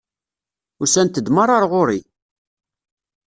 Usant-d 0.83 1.27
meṛṛa 1.31 1.53
ar 1.57 1.65
ɣur-i! 1.71 1.99